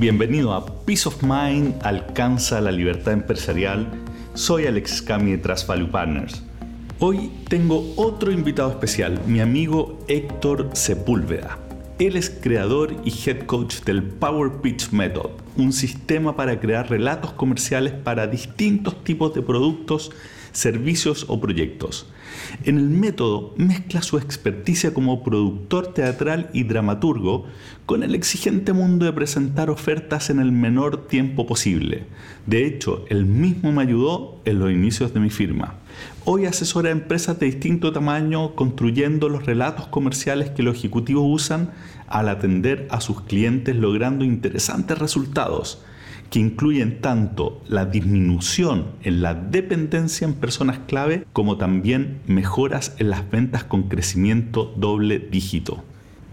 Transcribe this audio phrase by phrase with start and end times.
[0.00, 3.86] Bienvenido a Peace of Mind alcanza la libertad empresarial.
[4.32, 6.42] Soy Alex Cami de Value Partners.
[7.00, 11.58] Hoy tengo otro invitado especial, mi amigo Héctor Sepúlveda.
[11.98, 17.32] Él es creador y head coach del Power Pitch Method, un sistema para crear relatos
[17.32, 20.12] comerciales para distintos tipos de productos,
[20.52, 22.06] servicios o proyectos.
[22.64, 27.46] En el método mezcla su experticia como productor teatral y dramaturgo
[27.86, 32.06] con el exigente mundo de presentar ofertas en el menor tiempo posible.
[32.46, 35.74] De hecho, él mismo me ayudó en los inicios de mi firma.
[36.24, 41.70] Hoy asesora a empresas de distinto tamaño construyendo los relatos comerciales que los ejecutivos usan
[42.08, 45.82] al atender a sus clientes logrando interesantes resultados
[46.30, 53.10] que incluyen tanto la disminución en la dependencia en personas clave como también mejoras en
[53.10, 55.84] las ventas con crecimiento doble dígito.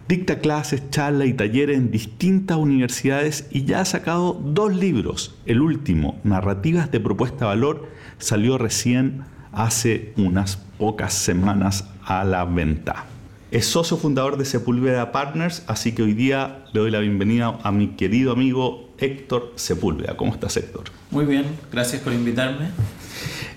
[0.08, 5.36] Dicta clases, charlas y talleres en distintas universidades y ya ha sacado dos libros.
[5.46, 13.06] El último, Narrativas de Propuesta Valor, salió recién hace unas pocas semanas a la venta.
[13.52, 17.72] Es socio fundador de Sepúlveda Partners, así que hoy día le doy la bienvenida a
[17.72, 20.18] mi querido amigo Héctor Sepúlveda.
[20.18, 20.86] ¿Cómo estás, Héctor?
[21.12, 22.70] Muy bien, gracias por invitarme.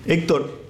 [0.05, 0.61] Héctor,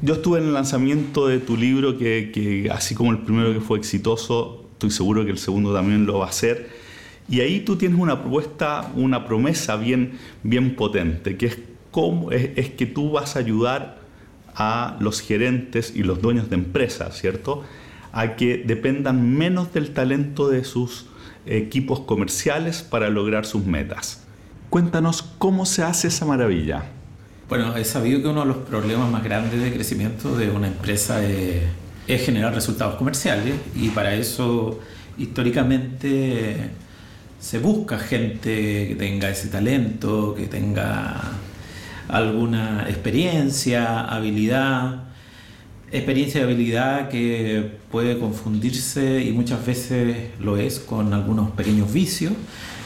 [0.00, 3.78] yo estuve en el lanzamiento de tu libro, que, así como el primero que fue
[3.78, 6.70] exitoso, estoy seguro que el segundo también lo va a ser.
[7.28, 11.58] Y ahí tú tienes una propuesta, una promesa bien, bien potente, que es,
[11.90, 14.00] cómo, es que tú vas a ayudar
[14.54, 17.62] a los gerentes y los dueños de empresas, ¿cierto?
[18.12, 21.06] A que dependan menos del talento de sus
[21.46, 24.22] equipos comerciales para lograr sus metas.
[24.70, 26.84] Cuéntanos cómo se hace esa maravilla.
[27.48, 31.22] Bueno, he sabido que uno de los problemas más grandes de crecimiento de una empresa
[31.22, 31.64] es,
[32.06, 34.80] generar resultados comerciales y para eso
[35.18, 36.70] históricamente
[37.38, 41.20] se busca gente que tenga ese talento, que tenga
[42.08, 45.11] alguna experiencia, habilidad,
[45.92, 52.32] experiencia y habilidad que puede confundirse y muchas veces lo es con algunos pequeños vicios.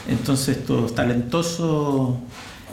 [0.07, 2.15] Entonces estos talentosos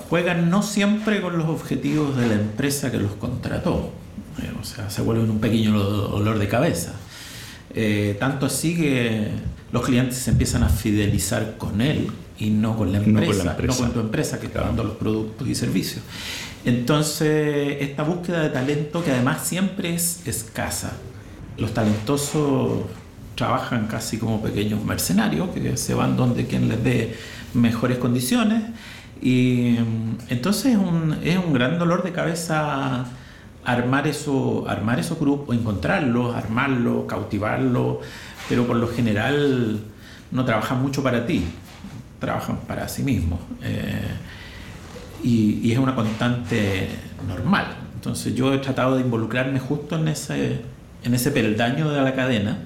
[0.08, 3.92] juegan no siempre con los objetivos de la empresa que los contrató.
[4.42, 6.94] Eh, o sea, se vuelven un pequeño dolor de cabeza.
[7.74, 9.28] Eh, tanto así que
[9.72, 12.08] los clientes se empiezan a fidelizar con él
[12.38, 15.54] y no con la empresa, no con, tu empresa que está dando los productos y
[15.54, 16.02] servicios.
[16.64, 20.92] Entonces, esta búsqueda de talento que además siempre es escasa.
[21.58, 22.82] Los talentosos
[23.34, 27.16] trabajan casi como pequeños mercenarios que se van donde quien les dé
[27.52, 28.62] mejores condiciones
[29.20, 29.76] y
[30.28, 33.04] entonces es un, es un gran dolor de cabeza
[33.64, 37.98] armar eso, armar esos grupos, encontrarlos, armarlos, cautivarlos,
[38.48, 39.80] pero por lo general
[40.30, 41.44] no trabajan mucho para ti
[42.24, 43.40] trabajan para sí mismos.
[43.62, 44.00] Eh,
[45.24, 46.88] y, es una constante
[47.26, 47.76] normal.
[47.94, 50.60] Entonces yo he tratado de involucrarme justo en ese,
[51.02, 52.58] en ese peldaño de la cadena,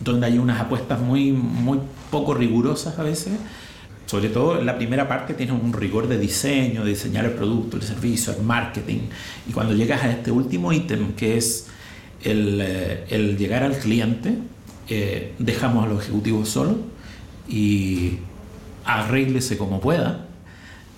[0.00, 1.78] donde hay unas apuestas muy, muy
[2.10, 3.34] poco rigurosas a veces.
[4.06, 7.76] Sobre todo en la primera parte tienes un rigor de diseño, de diseñar el producto,
[7.76, 9.02] el servicio, el marketing.
[9.48, 11.68] Y cuando llegas a este último ítem, que es
[12.24, 14.34] el, eh, el llegar al cliente,
[14.88, 16.76] eh, dejamos a los ejecutivos solos
[17.48, 18.18] y
[18.84, 20.26] arréglese como pueda,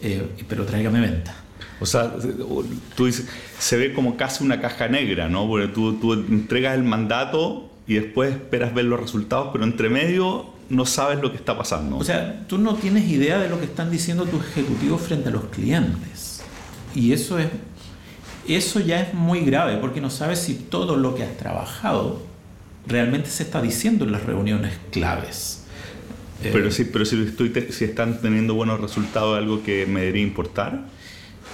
[0.02, 1.34] eh, pero tráigame venta.
[1.80, 2.12] O sea,
[2.94, 5.48] tú dices, se ve como casi una caja negra, ¿no?
[5.48, 10.46] Porque tú, tú entregas el mandato y después esperas ver los resultados, pero entre medio
[10.68, 11.98] no sabes lo que está pasando.
[11.98, 15.32] O sea, tú no tienes idea de lo que están diciendo tus ejecutivos frente a
[15.32, 16.42] los clientes.
[16.94, 17.48] Y eso es
[18.48, 22.22] eso ya es muy grave porque no sabes si todo lo que has trabajado
[22.86, 25.61] realmente se está diciendo en las reuniones claves.
[26.50, 30.86] Pero, sí, pero si, estoy si están teniendo buenos resultados, ¿algo que me debería importar?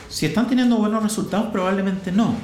[0.09, 2.35] Si están teniendo buenos resultados, probablemente no.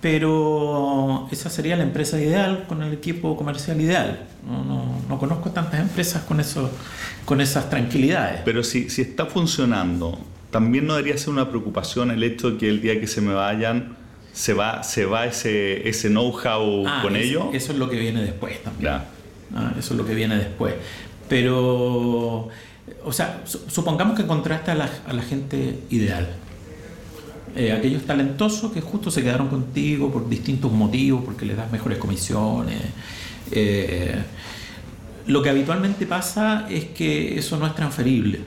[0.00, 4.26] Pero esa sería la empresa ideal con el equipo comercial ideal.
[4.46, 6.70] No, no, no conozco tantas empresas con, eso,
[7.24, 8.42] con esas tranquilidades.
[8.44, 10.18] Pero si, si está funcionando,
[10.50, 13.32] también no debería ser una preocupación el hecho de que el día que se me
[13.32, 13.96] vayan
[14.34, 17.46] se va, se va ese, ese know-how ah, con ellos.
[17.54, 18.94] Eso es lo que viene después también.
[19.54, 20.74] Ah, eso es lo que viene después.
[21.28, 22.48] Pero,
[23.04, 26.28] o sea, supongamos que encontraste a la, gente ideal.
[27.56, 31.98] Eh, aquellos talentosos que justo se quedaron contigo por distintos motivos, porque les das mejores
[31.98, 32.80] comisiones.
[33.50, 34.16] Eh,
[35.26, 38.40] lo que habitualmente pasa es que eso no es transferible.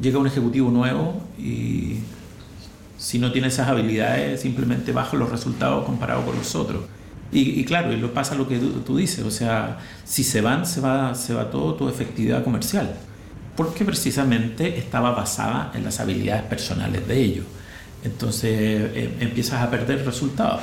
[0.00, 1.98] Llega un ejecutivo nuevo y
[2.98, 6.82] si no tiene esas habilidades simplemente baja los resultados comparados con los otros.
[7.30, 10.80] Y, claro, y lo pasa lo que tú, dices, o sea, si se van, se
[10.80, 12.94] va, se va todo tu efectividad comercial.
[13.54, 17.44] porque precisamente estaba basada en las habilidades personales de ellos.
[18.04, 20.62] Entonces eh, empiezas a perder resultados.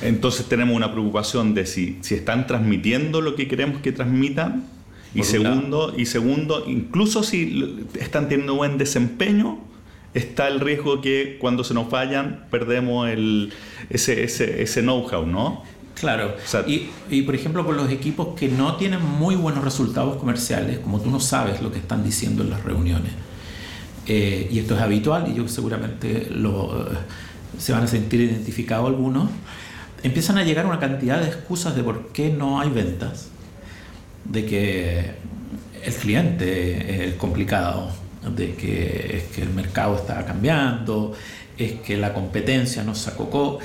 [0.00, 4.64] Entonces tenemos una preocupación de si, si están transmitiendo lo que queremos que transmitan
[5.14, 9.58] y segundo, y segundo, incluso si están teniendo buen desempeño,
[10.12, 13.52] está el riesgo que cuando se nos fallan perdemos el,
[13.90, 15.62] ese, ese, ese know-how, ¿no?
[15.98, 16.34] Claro.
[16.66, 21.00] y, y, por ejemplo, con los equipos que no tienen muy buenos resultados comerciales, como
[21.00, 23.12] tú no sabes lo que están diciendo en las reuniones,
[24.06, 26.88] eh, y esto es habitual, y yo seguramente lo,
[27.58, 29.30] se van a sentir identificados algunos,
[30.02, 33.28] empiezan a llegar una cantidad de excusas de por qué no hay ventas
[34.24, 35.10] de que
[35.84, 37.90] el cliente es complicado,
[38.34, 41.12] de que, es que el mercado está cambiando,
[41.58, 43.58] es que la competencia nos sacocó.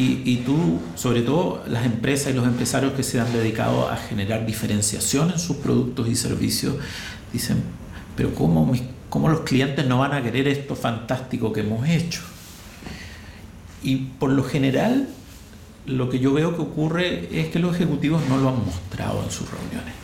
[0.00, 4.46] Y, tú, sobre todo las empresas y los empresarios que se han dedicado a generar
[4.46, 6.76] diferenciación en sus productos y servicios,
[7.32, 7.64] dicen,
[8.14, 8.72] pero ¿cómo,
[9.08, 12.20] ¿cómo los clientes no van a querer esto fantástico que hemos hecho?
[13.82, 15.08] Y por lo general,
[15.86, 19.32] lo que yo veo que ocurre es que los ejecutivos no lo han mostrado en
[19.32, 19.94] sus reuniones.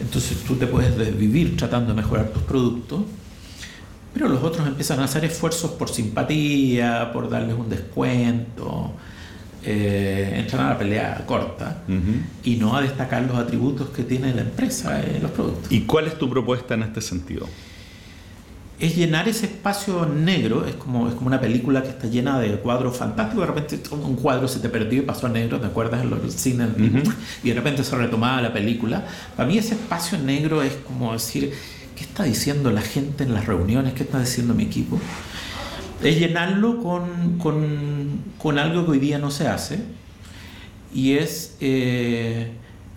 [0.00, 3.02] Entonces tú te puedes desvivir tratando de mejorar tus productos,
[4.14, 8.92] pero los otros empiezan a hacer esfuerzos por simpatía, por darles un descuento,
[9.64, 11.82] eh, entran a la pelea corta
[12.44, 15.70] y no a destacar los atributos que tiene la empresa en los productos.
[15.70, 17.46] ¿Y cuál es tu propuesta en este sentido?
[18.82, 22.50] es llenar ese espacio negro, es como, es como una película que está llena de
[22.56, 26.02] cuadros fantásticos, de repente un cuadro se te perdió y pasó a negro, ¿te acuerdas?
[26.02, 26.66] En el cine,
[27.44, 29.06] y de repente se retomaba la película.
[29.36, 31.52] Para mí ese espacio negro es como decir,
[31.94, 33.94] ¿qué está diciendo la gente en las reuniones?
[33.94, 34.98] ¿Qué está diciendo mi equipo?
[36.02, 39.80] Es llenarlo con, con, con algo que hoy día no se hace,
[40.94, 42.50] y es eh,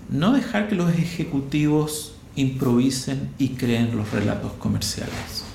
[0.10, 5.46] no dejar que los ejecutivos improvisen y creen los relatos comerciales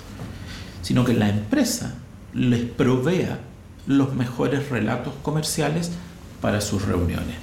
[0.91, 1.95] sino que la empresa
[2.35, 3.39] les provea
[3.87, 5.93] los mejores relatos comerciales
[6.41, 7.37] para sus reuniones.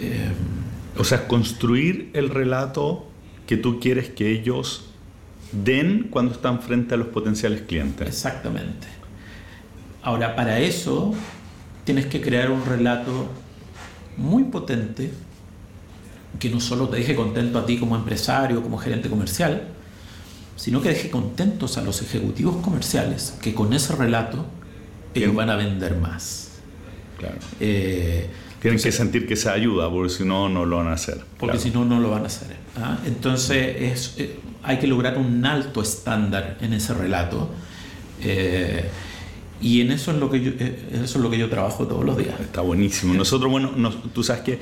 [0.00, 0.30] Eh,
[0.96, 3.06] o sea, construir el relato
[3.46, 4.94] que tú quieres que ellos
[5.52, 8.06] den cuando están frente a los potenciales clientes.
[8.06, 8.86] Exactamente.
[10.02, 11.14] Ahora, para eso
[11.84, 13.28] tienes que crear un relato
[14.16, 15.12] muy potente
[16.38, 19.68] que no solo te deje contento a ti como empresario, como gerente comercial,
[20.56, 24.44] sino que deje contentos a los ejecutivos comerciales que con ese relato
[25.14, 26.58] ellos van a vender más.
[27.18, 27.36] Claro.
[27.60, 28.28] Eh,
[28.66, 31.20] Tienen que sentir que se ayuda, porque si no, no lo van a hacer.
[31.38, 32.56] Porque si no, no lo van a hacer.
[32.76, 32.98] ¿ah?
[33.06, 37.50] Entonces, es, eh, hay que lograr un alto estándar en ese relato.
[38.22, 38.88] Eh,
[39.60, 42.16] y en eso es, lo que yo, eso es lo que yo trabajo todos los
[42.16, 42.38] días.
[42.40, 43.14] Está buenísimo.
[43.14, 43.70] Nosotros, bueno,
[44.12, 44.58] tú sabes que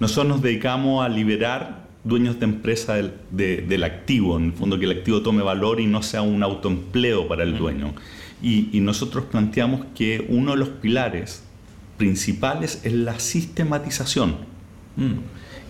[0.00, 4.92] nosotros nos dedicamos a liberar dueños de empresa del, activo, en el fondo que el
[4.92, 7.94] activo tome valor y no sea un autoempleo para el dueño.
[8.42, 11.44] Y, nosotros planteamos que uno de los pilares
[11.96, 14.36] principales es la sistematización.
[14.96, 15.14] Mm.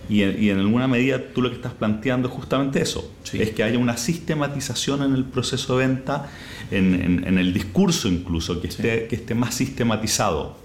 [0.09, 3.79] Y, en, alguna medida tú lo que estás planteando es justamente eso, es que haya
[3.79, 6.29] una sistematización en el proceso de venta,
[6.71, 10.57] en, el discurso incluso, que, esté, que esté más sistematizado.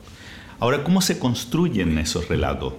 [0.58, 2.74] Ahora, ¿cómo se construyen esos relatos?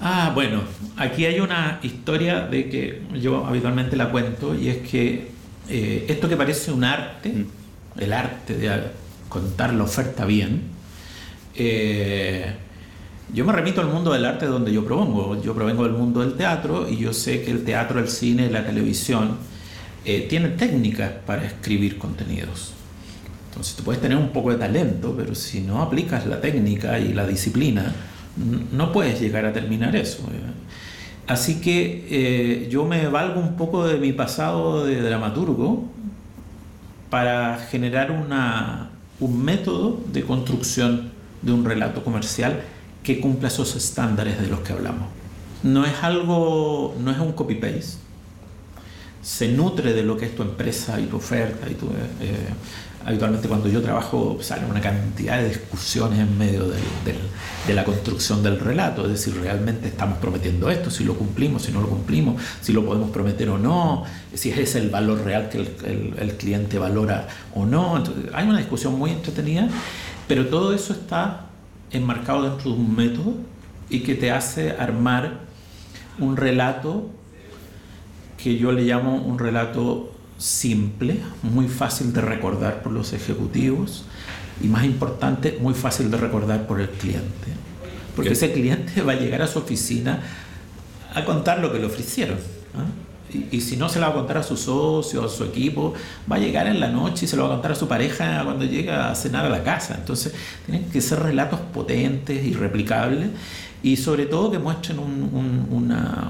[0.00, 0.62] Ah, bueno,
[0.96, 5.30] aquí hay una historia de que yo habitualmente la cuento y es que
[5.68, 8.00] eh, esto que parece un arte, mm.
[8.00, 8.70] el arte de
[9.28, 10.62] contar la oferta bien,
[11.54, 12.54] eh,
[13.32, 15.40] yo me remito al mundo del arte donde yo provengo.
[15.40, 18.64] Yo provengo del mundo del teatro y yo sé que el teatro, el cine, la
[18.64, 19.36] televisión
[20.04, 22.72] eh, tienen técnicas para escribir contenidos.
[23.50, 27.12] Entonces tú puedes tener un poco de talento, pero si no aplicas la técnica y
[27.12, 27.92] la disciplina,
[28.72, 30.22] no puedes llegar a terminar eso.
[31.26, 35.84] Así que eh, yo me valgo un poco de mi pasado de dramaturgo
[37.10, 41.09] para generar una, un método de construcción
[41.42, 42.62] de un relato comercial
[43.02, 45.08] que cumpla esos estándares de los que hablamos.
[45.62, 47.98] No es algo, no es un copy-paste,
[49.22, 52.48] se nutre de lo que es tu empresa y tu oferta y tu, eh,
[53.04, 58.58] habitualmente cuando yo trabajo sale una cantidad de discusiones en medio de la construcción del
[58.58, 62.72] relato, es decir, realmente estamos prometiendo esto, si lo cumplimos, si no lo cumplimos, si
[62.72, 64.04] lo podemos prometer o no,
[64.34, 68.02] si es el valor real que el, cliente valora o no.
[68.32, 69.68] hay una discusión muy entretenida,
[70.30, 71.46] pero todo eso está
[71.90, 73.34] enmarcado dentro de un método
[73.88, 75.40] y que te hace armar
[76.20, 77.10] un relato
[78.40, 84.04] que yo le llamo un relato simple, muy fácil de recordar por los ejecutivos
[84.62, 87.48] y más importante, muy fácil de recordar por el cliente.
[88.14, 90.20] Porque ese cliente va a llegar a su oficina
[91.12, 92.38] a contar lo que le ofrecieron.
[93.50, 95.94] Y, si no se lo va a contar a su socio, a su equipo,
[96.30, 98.42] va a llegar en la noche y se lo va a contar a su pareja
[98.44, 99.94] cuando llega a cenar a la casa.
[99.98, 100.34] Entonces,
[100.66, 103.28] tienen que ser relatos potentes y replicables
[103.82, 105.30] y sobre todo que muestren un,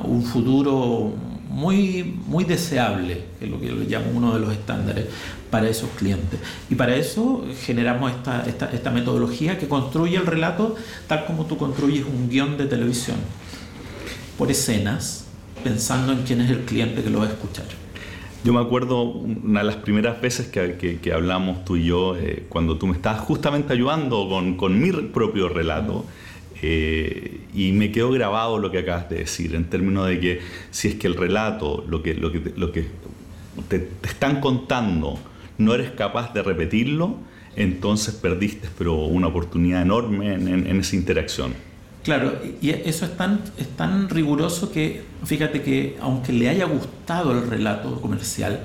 [0.05, 1.15] un futuro
[1.51, 5.07] muy, muy deseable, que es lo que yo llamo uno de los estándares
[5.51, 6.39] para esos clientes.
[6.71, 10.77] Y para eso generamos esta, esta, esta metodología que construye el relato
[11.09, 13.17] tal como tú construyes un guion de televisión,
[14.39, 15.27] por escenas,
[15.63, 17.67] pensando en quién es el cliente que lo va a escuchar.
[18.43, 22.47] Yo me acuerdo una de las primeras veces que, que, hablamos tú y yo, eh,
[22.49, 26.07] cuando tú me estabas justamente ayudando con, con mi propio relato.
[26.63, 30.41] Eh, y me quedó grabado lo que acabas de decir, en términos de que
[30.71, 32.87] si es que el relato, lo que, lo que, lo que
[33.69, 35.19] te, están contando,
[35.59, 37.17] no eres capaz de repetirlo,
[37.57, 41.55] entonces perdiste pero una oportunidad enorme en, en, esa interacción.
[42.03, 47.33] Claro, y eso es tan, es tan riguroso que, fíjate que aunque le haya gustado
[47.33, 48.61] el relato comercial,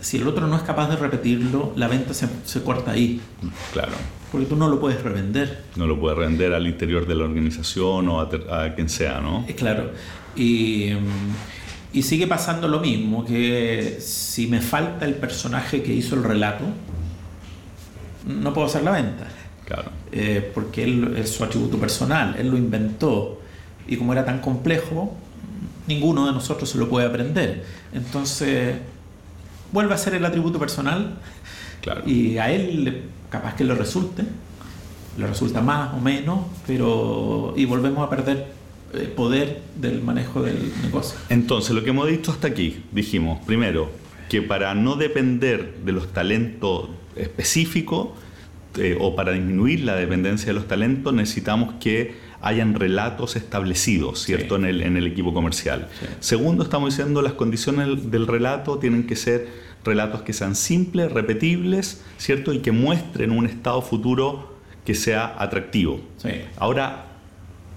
[0.00, 3.20] si el otro no es capaz de repetirlo, la venta se, se corta ahí.
[3.72, 3.94] Claro.
[4.30, 5.64] Porque tú no lo puedes revender.
[5.76, 9.44] No lo puedes revender al interior de la organización o a, quien sea, ¿no?
[9.48, 9.90] Eh, claro.
[10.36, 10.90] Y,
[11.92, 16.64] y, sigue pasando lo mismo, que si me falta el personaje que hizo el relato,
[18.26, 19.26] no puedo hacer la venta.
[19.66, 19.90] Claro.
[20.12, 23.40] Eh, porque él es su atributo personal, él lo inventó.
[23.86, 25.14] Y como era tan complejo,
[25.86, 27.64] ninguno de nosotros se lo puede aprender.
[27.92, 28.76] Entonces,
[29.72, 31.18] vuelve a ser el atributo personal.
[31.80, 32.02] Claro.
[32.06, 34.24] Y a él capaz que le resulte,
[35.18, 38.46] le resulta más o menos, pero y volvemos a perder
[38.94, 41.18] eh, poder del manejo del negocio.
[41.28, 43.90] Entonces, lo que hemos dicho hasta aquí, dijimos, primero,
[44.28, 48.08] que para no depender de los talentos específicos
[48.78, 54.56] eh, o para disminuir la dependencia de los talentos, necesitamos que hayan relatos establecidos, ¿cierto?,
[54.56, 55.88] en, el, en el equipo comercial.
[56.20, 59.48] Segundo, estamos diciendo las condiciones del relato tienen que ser
[59.84, 62.52] relatos que sean simples, repetibles, ¿cierto?
[62.52, 66.00] Y que muestren un estado futuro que sea atractivo.
[66.58, 67.06] Ahora,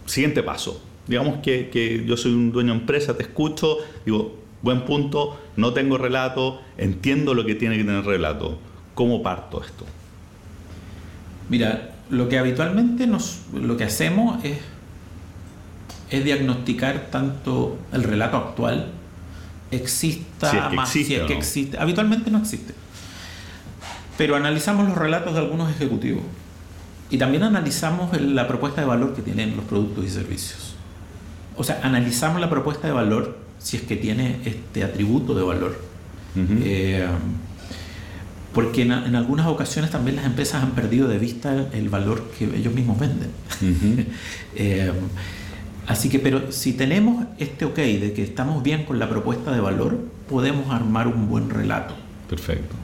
[0.05, 0.83] siguiente paso.
[1.07, 5.97] Digamos que, yo soy un dueño de empresa, te escucho, digo, buen punto, no tengo
[5.97, 8.59] relato, entiendo lo que tiene que tener relato.
[8.93, 9.85] ¿Cómo parto esto?
[11.49, 14.59] Mira, lo que habitualmente nos, lo que hacemos es,
[16.09, 18.91] es diagnosticar tanto el relato actual
[19.71, 21.77] exista más, si es que existe.
[21.77, 22.73] Habitualmente no existe.
[24.17, 26.23] Pero analizamos los relatos de algunos ejecutivos
[27.09, 30.75] y también analizamos la propuesta de valor que tienen los productos y servicios.
[31.55, 35.79] O sea, analizamos la propuesta de valor si es que tiene este atributo de valor.
[36.35, 37.07] Eh,
[38.53, 42.73] porque en, algunas ocasiones también las empresas han perdido de vista el, valor que ellos
[42.73, 43.29] mismos venden.
[45.89, 49.59] Así que, pero si tenemos este ok de que estamos bien con la propuesta de
[49.59, 49.97] valor,
[50.29, 51.95] podemos armar un buen relato.
[52.29, 52.75] Perfecto.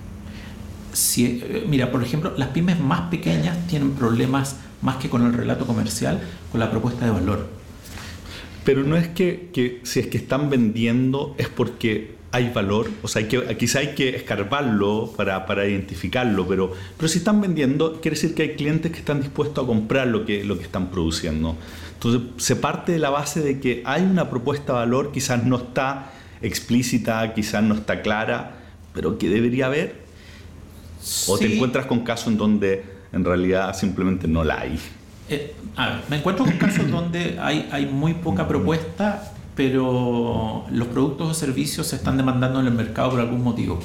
[0.92, 5.34] Si, eh, mira, por ejemplo, las pymes más pequeñas tienen problemas más que con el
[5.34, 6.20] relato comercial,
[6.52, 7.48] con la propuesta de valor.
[8.64, 13.08] Pero no es que, que si es que están vendiendo es porque hay valor, o
[13.08, 18.02] sea, hay que, quizá hay que escarbarlo para, para, identificarlo, pero, pero si están vendiendo,
[18.02, 20.88] quiere decir que hay clientes que están dispuestos a comprar lo que, lo que están
[20.88, 21.56] produciendo.
[21.94, 25.56] Entonces, se parte de la base de que hay una propuesta de valor, quizás no
[25.56, 26.12] está
[26.42, 28.58] explícita, quizás no está clara,
[28.94, 30.04] pero que debería haber.
[31.28, 34.78] O te encuentras con casos en donde en realidad simplemente no la hay.
[35.30, 40.88] Eh, a ver, me encuentro con casos donde hay, hay muy poca propuesta pero los
[40.90, 43.80] productos o servicios se están demandando en el mercado por algún motivo.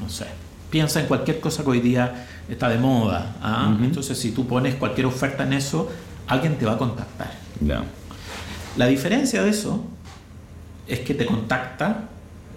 [0.00, 0.26] No sé.
[0.70, 3.36] Piensa en cualquier cosa que hoy día está de moda.
[3.42, 3.76] ¿ah?
[3.82, 5.90] Entonces, si tú pones cualquier oferta en eso,
[6.28, 7.32] alguien te va a contactar.
[8.76, 9.84] La diferencia de eso
[10.86, 12.08] es que te contacta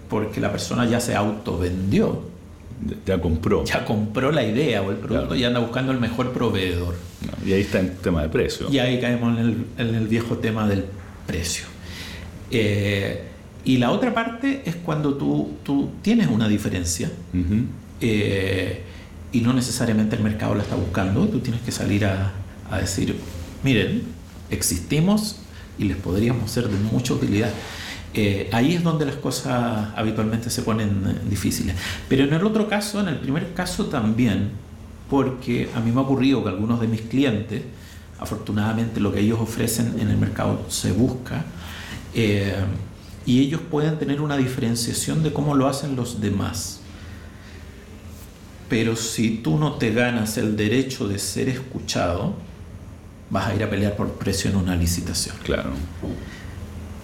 [0.08, 2.22] porque la persona ya se auto-vendió.
[3.04, 3.64] Ya compró.
[3.64, 6.94] Ya compró la idea o el producto y anda buscando el mejor proveedor.
[7.44, 8.70] y ahí está el tema de precio.
[8.70, 10.84] Y ahí caemos en el, en el viejo tema del
[11.26, 11.75] precio.
[12.50, 13.22] Eh,
[13.64, 17.10] y la otra parte es cuando tú, tú tienes una diferencia
[18.00, 18.82] eh,
[19.32, 22.32] y no necesariamente el mercado la está buscando, tú tienes que salir a,
[22.70, 23.16] a, decir,
[23.64, 24.02] miren,
[24.50, 25.40] existimos
[25.78, 27.50] y les podríamos ser de mucha utilidad.
[28.14, 31.76] Eh, ahí es donde las cosas habitualmente se ponen difíciles.
[32.08, 34.50] Pero en el otro caso, en el primer caso también,
[35.10, 37.62] porque a mí me ha ocurrido que algunos de mis clientes,
[38.18, 41.44] afortunadamente lo que ellos ofrecen en el mercado se busca,
[42.16, 42.54] eh,
[43.26, 46.80] y ellos pueden tener una diferenciación de cómo lo hacen los demás.
[48.70, 52.34] Pero si tú no te ganas el derecho de ser escuchado,
[53.28, 55.36] vas a ir a pelear por precio en una licitación.
[55.44, 55.70] Claro.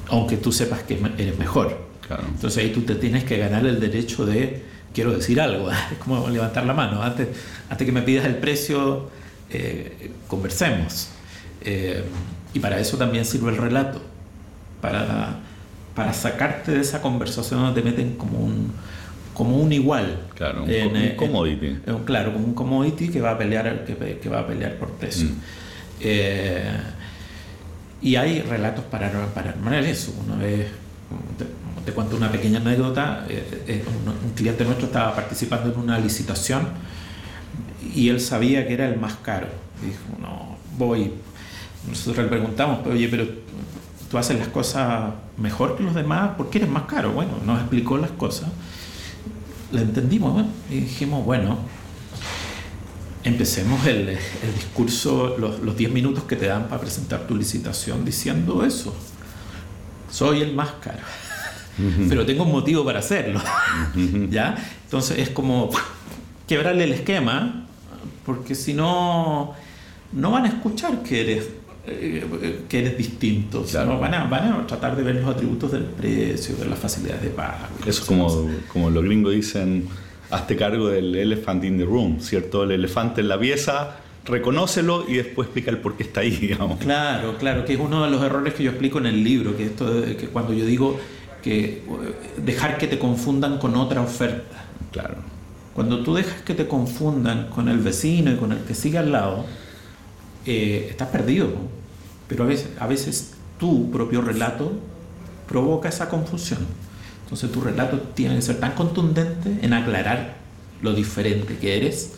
[0.09, 1.79] aunque tú sepas que eres mejor.
[2.11, 6.29] Entonces ahí tú te tienes que ganar el derecho de, quiero decir algo, es como
[6.29, 7.29] levantar la mano, antes,
[7.69, 9.11] antes que me pidas el precio,
[9.51, 11.09] eh, conversemos.
[11.63, 12.03] Eh,
[12.55, 14.03] y para eso también sirve el relato,
[14.83, 15.37] para,
[15.95, 18.73] para sacarte de esa conversación donde te meten como un,
[19.33, 20.19] como un igual.
[20.35, 21.79] Claro, un, eh, commodity.
[22.05, 25.31] claro, como un commodity que va a pelear, que, que va a pelear por precio.
[25.31, 26.03] Mm.
[28.03, 30.13] y hay relatos para, para armar eso.
[30.27, 30.67] Una vez
[31.85, 33.27] te cuento una pequeña anécdota.
[33.29, 36.69] Eh, eh, un, cliente nuestro estaba participando en una licitación
[37.95, 39.49] y él sabía que era el más caro.
[39.83, 41.13] dijo, no, voy.
[41.89, 43.27] Nosotros le preguntamos, oye, pero
[44.13, 47.13] tú haces las cosas mejor que los demás, ¿por qué eres más caro?
[47.13, 48.51] Bueno, nos explicó las cosas.
[49.73, 51.59] Le entendimos y dijimos, bueno,
[53.25, 58.65] empecemos el, el discurso, los 10 minutos que te dan para presentar tu licitación diciendo
[58.65, 58.95] eso.
[60.11, 61.01] Soy el más caro
[62.09, 63.41] pero tengo un motivo para hacerlo.
[64.31, 64.57] ¿Ya?
[64.85, 65.71] Entonces es como
[66.47, 67.67] quebrarle el esquema,
[68.27, 69.55] porque si no,
[70.13, 71.49] no van a escuchar que eres,
[71.87, 73.65] eh, que eres distinto.
[73.75, 77.31] van, a, van a tratar de ver los atributos del precio, de las facilidades de
[77.31, 77.67] pago.
[77.81, 79.89] Eso es como, como los gringos dicen,
[80.31, 82.65] hazte cargo del elephant in the room, ¿cierto?
[82.65, 86.79] El elefante en la pieza reconócelo y después explica el por qué está ahí, digamos.
[86.79, 89.65] Claro, claro, que es uno de los errores que yo explico en el libro, que
[89.65, 90.99] esto que cuando yo digo
[91.43, 91.83] que eh,
[92.37, 94.65] dejar que te confundan con otra oferta.
[94.93, 95.17] Claro.
[95.75, 99.11] Cuando tú dejas que te confundan con el vecino y con el que sigue al
[99.11, 99.47] lado,
[100.47, 101.49] eh, estás perdido.
[102.29, 104.73] Pero a veces, a veces tu propio relato
[105.49, 106.61] provoca esa confusión.
[107.25, 110.37] Entonces tu relato tiene que ser tan contundente en aclarar
[110.83, 112.13] lo diferente que eres,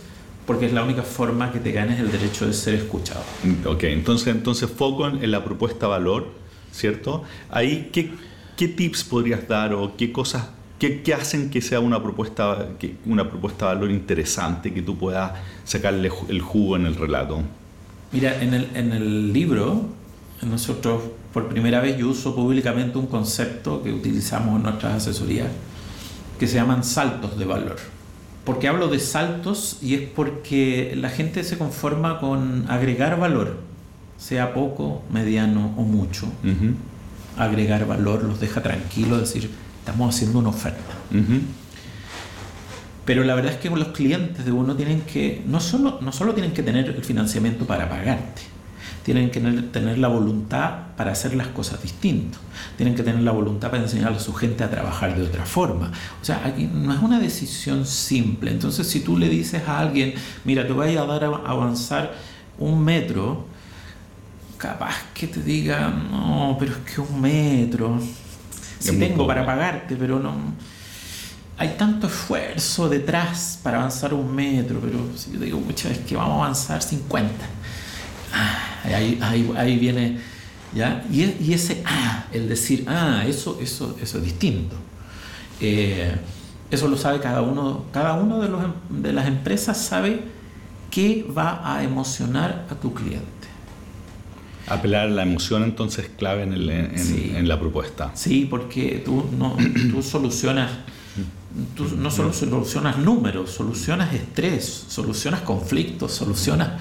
[0.46, 3.22] porque es la única forma que te ganes el derecho de ser escuchado.
[3.66, 6.28] Ok, entonces, entonces foco en la propuesta valor,
[6.72, 7.22] ¿cierto?
[7.50, 8.10] Ahí, ¿qué,
[8.56, 12.68] ¿qué tips podrías dar o qué cosas, qué, qué hacen que sea una propuesta,
[13.06, 15.32] una propuesta valor interesante que tú puedas
[15.64, 17.42] sacarle el jugo en el relato?
[18.14, 19.86] Mira, en el, en el libro,
[20.40, 25.48] nosotros por primera vez yo uso públicamente un concepto que utilizamos en nuestras asesorías
[26.38, 27.76] que se llaman saltos de valor.
[28.44, 29.78] ¿Por qué hablo de saltos?
[29.82, 33.56] Y es porque la gente se conforma con agregar valor,
[34.16, 36.28] sea poco, mediano o mucho
[37.36, 39.50] agregar valor, los deja tranquilos, decir,
[39.80, 40.94] estamos haciendo una oferta.
[43.04, 46.32] Pero la verdad es que los clientes de uno tienen que, no solo, no solo
[46.32, 48.42] tienen que tener el financiamiento para pagarte,
[49.02, 52.40] tienen que tener, la voluntad para hacer las cosas distintas,
[52.78, 55.92] tienen que tener la voluntad para enseñar a su gente a trabajar de otra forma.
[56.22, 58.50] O sea, aquí no es una decisión simple.
[58.50, 60.14] Entonces, si tú le dices a alguien,
[60.44, 62.14] mira, te voy a dar a avanzar
[62.58, 63.44] un metro,
[64.56, 68.00] capaz que te diga, no, pero es que un metro,
[68.78, 70.32] sí tengo para pagarte, pero no.
[71.56, 76.16] Hay tanto esfuerzo detrás para avanzar un metro, pero si yo digo, muchas veces que
[76.16, 77.32] vamos a avanzar 50.
[78.32, 80.18] Ah, ahí, ahí, ahí, viene,
[80.74, 81.04] ¿ya?
[81.10, 84.74] Y, y, ese, ah, el decir, ah, eso, eso, eso es distinto.
[85.60, 86.16] Eh,
[86.70, 90.24] eso lo sabe cada uno, cada uno de, los, de las empresas sabe
[90.90, 93.28] qué va a emocionar a tu cliente.
[94.66, 98.12] Apelar a la emoción entonces es clave en, el, en, la propuesta.
[98.14, 99.56] Sí, porque tú, no,
[99.90, 100.70] tú solucionas,
[101.76, 106.80] tú no solo solucionas números, solucionas estrés, solucionas conflictos, solucionas,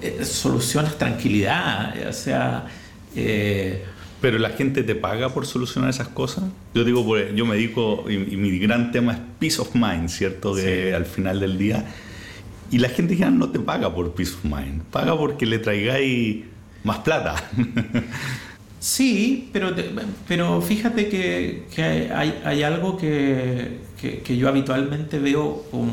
[0.00, 2.66] eh, solucionas tranquilidad, o sea...
[3.14, 3.84] Eh,
[4.22, 6.44] pero la gente te paga por solucionar esas cosas.
[6.74, 10.54] Yo digo, pues, yo me dedico, y, mi gran tema es peace of mind, ¿cierto?
[10.54, 11.84] Que al final del día.
[12.70, 16.44] Y la gente ya no te paga por peace of mind, paga porque le traigáis
[16.84, 17.34] más plata.
[18.82, 19.70] sí, pero,
[20.26, 23.80] pero fíjate que, hay, algo que,
[24.36, 25.88] yo habitualmente veo con,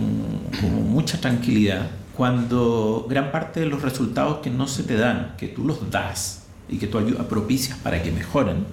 [0.91, 1.89] mucha tranquilidad.
[2.17, 6.47] Cuando gran parte de los resultados que no se te dan, que tú los das
[6.67, 8.65] y que tú ayudas, propicias para que mejoren,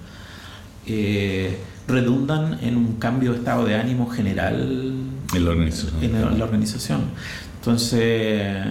[0.85, 6.03] eh, redundan en un cambio de estado de ánimo general en la organización.
[6.03, 7.01] En la organización.
[7.59, 8.65] Entonces,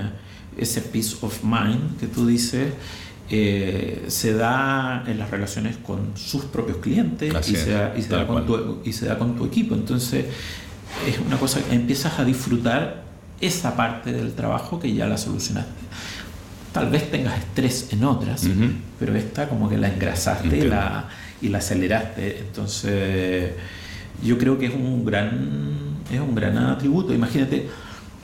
[0.56, 2.72] ese peace of mind que tú dices,
[3.28, 8.08] eh, se da en las relaciones con sus propios clientes y se, da, y, se
[8.08, 9.74] da con tu, y se, da, con tu, equipo.
[9.74, 10.26] Entonces,
[11.06, 13.02] es una cosa que empiezas a disfrutar
[13.40, 15.72] esa parte del trabajo que ya la solucionaste.
[16.72, 18.46] Tal vez tengas estrés en otras,
[18.98, 21.08] pero esta como que la engrasaste y la,
[21.40, 22.38] y la aceleraste.
[22.38, 23.52] Entonces,
[24.22, 27.12] yo creo que es un gran, es un gran atributo.
[27.12, 27.68] Imagínate,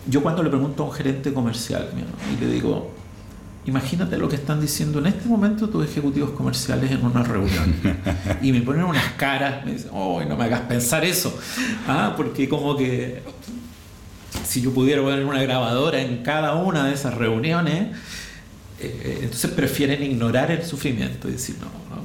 [0.06, 1.88] yo cuando le pregunto a un gerente comercial
[2.32, 2.91] y le digo,
[3.64, 7.74] Imagínate lo que están diciendo en este momento tus ejecutivos comerciales en una reunión.
[8.42, 11.38] Y me ponen unas caras, me dicen, oh, no me hagas pensar eso.
[11.86, 13.22] Ah, porque como que
[14.44, 17.96] si yo pudiera poner una grabadora en cada una de esas reuniones,
[18.80, 22.02] eh, entonces prefieren ignorar el sufrimiento y decir, no, no.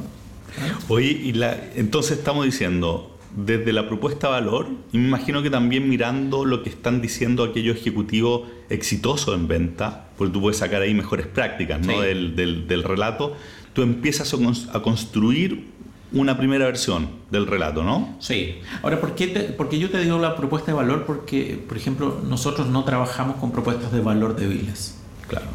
[0.90, 1.34] Oye, y
[1.76, 6.64] entonces estamos diciendo, desde la propuesta de valor, y me imagino que también mirando lo
[6.64, 11.86] que están diciendo aquellos ejecutivos exitosos en venta, porque tú puedes sacar ahí mejores prácticas
[11.86, 12.02] ¿no?
[12.02, 13.36] del, del, del, relato,
[13.74, 14.34] tú empiezas
[14.74, 15.68] a, construir
[16.12, 18.16] una primera versión del relato, ¿no?
[18.20, 18.56] Sí.
[18.82, 21.06] Ahora, ¿por qué, te, porque yo te digo la propuesta de valor?
[21.06, 24.98] Porque, por ejemplo, nosotros no trabajamos con propuestas de valor débiles.
[25.28, 25.48] Claro.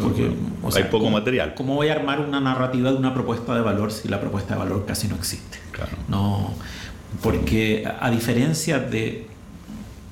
[0.00, 0.30] Porque
[0.62, 1.54] o sea, hay poco ¿cómo, material.
[1.54, 4.60] ¿Cómo voy a armar una narrativa de una propuesta de valor si la propuesta de
[4.60, 5.58] valor casi no existe?
[5.72, 5.92] Claro.
[6.08, 6.54] No,
[7.22, 9.26] porque a diferencia de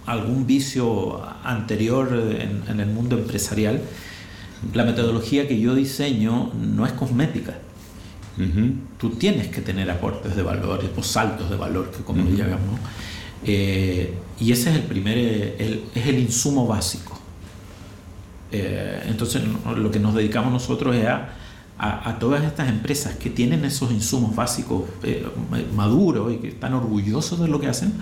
[0.07, 2.09] algún vicio anterior
[2.41, 3.81] en, en, el mundo empresarial,
[4.73, 7.59] la metodología que yo diseño no es cosmética.
[8.39, 8.75] Uh -huh.
[8.99, 12.37] Tú tienes que tener aportes de valor, o saltos de valor, que como uh -huh.
[12.37, 12.81] llamamos.
[13.45, 17.16] Eh, y ese es el primer, el, es el insumo básico.
[18.53, 19.43] Eh, entonces,
[19.77, 21.31] lo que nos dedicamos nosotros es a,
[21.79, 25.27] a, a, todas estas empresas que tienen esos insumos básicos eh,
[25.75, 27.93] maduros y que están orgullosos de lo que hacen,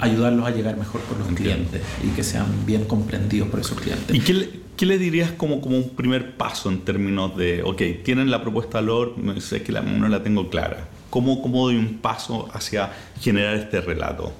[0.00, 1.68] ayudarlos a llegar mejor con los Entiendo.
[1.68, 4.14] clientes y que sean bien comprendidos por esos clientes.
[4.14, 7.82] ¿Y qué le, qué le dirías como, como un primer paso en términos de, ok,
[8.04, 10.88] tienen la propuesta valor, sé que la, no la tengo clara.
[11.08, 14.32] ¿Cómo, ¿Cómo doy un paso hacia generar este relato?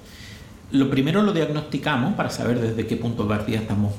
[0.73, 3.95] Lo primero lo diagnosticamos para saber desde qué punto de partida estamos,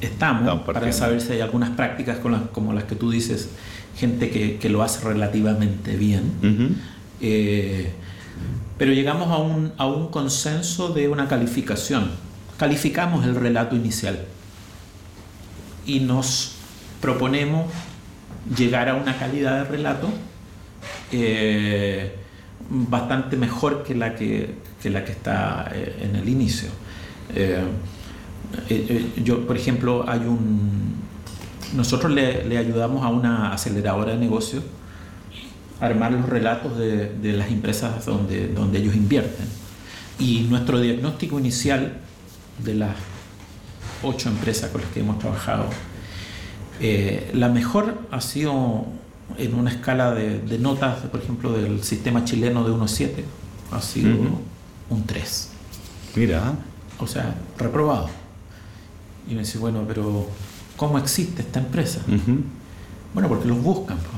[0.00, 3.48] estamos para saber si hay algunas prácticas con las- como las que tú dices,
[3.96, 6.32] gente que, que lo hace relativamente bien.
[7.20, 7.92] Eh,
[8.78, 12.10] pero llegamos a un, a un consenso de una calificación.
[12.58, 14.24] Calificamos el relato inicial
[15.86, 16.52] y nos
[17.00, 17.66] proponemos
[18.56, 20.08] llegar a una calidad de relato
[21.12, 22.16] eh,
[22.70, 26.68] bastante mejor que la que, que la que está eh, en el inicio.
[27.34, 27.62] Eh,
[29.22, 30.94] yo, por ejemplo, hay un.
[31.74, 34.62] Nosotros le, le ayudamos a una aceleradora de negocios
[35.80, 39.46] a armar los relatos de, de las empresas donde, donde ellos invierten.
[40.18, 41.98] Y nuestro diagnóstico inicial
[42.58, 42.96] de las
[44.02, 45.66] ocho empresas con las que hemos trabajado,
[46.80, 48.84] eh, la mejor ha sido
[49.38, 53.24] en una escala de, de notas, por ejemplo, del sistema chileno de 1.7,
[53.72, 54.16] ha sido
[54.90, 55.48] un 3
[56.14, 56.52] Mira,
[56.98, 58.10] o sea, reprobado.
[59.28, 60.26] Y me dice, bueno, pero
[60.76, 62.00] ¿cómo existe esta empresa?
[63.14, 64.10] Bueno, porque los buscan, po.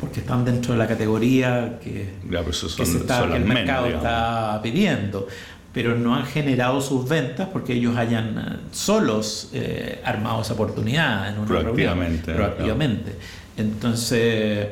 [0.00, 4.06] porque están dentro de la categoría que, Ya, se está- el menos, mercado digamos.
[4.06, 5.28] está pidiendo,
[5.74, 11.28] pero no han generado sus ventas porque ellos hayan eh, solos eh, armado esa oportunidad
[11.28, 13.14] en una Proactivamente, reunión, proactivamente.
[13.56, 14.68] Entonces,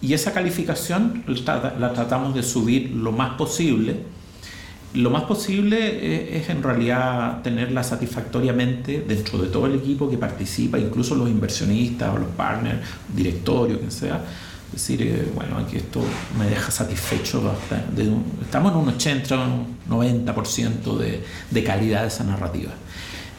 [0.00, 3.96] y esa calificación la, la tratamos de subir lo más posible.
[4.94, 10.18] Lo más posible eh, es, en realidad tenerla satisfactoriamente dentro de todo el equipo que
[10.18, 12.78] participa, incluso los inversionistas o los partners,
[13.14, 14.22] directorio, quien sea.
[14.70, 16.02] Decir, eh, bueno, aquí esto
[16.38, 17.50] me deja satisfecho.
[17.50, 17.84] hasta
[18.42, 22.72] estamos en un 80, un 90% de, de calidad de esa narrativa.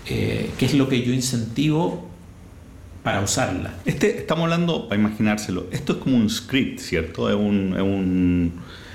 [0.05, 2.05] Eh, que es lo que yo incentivo
[3.03, 3.73] para usarla.
[3.85, 7.29] Este, estamos hablando, para imaginárselo, esto es como un script, ¿cierto?
[7.29, 8.53] Es es un,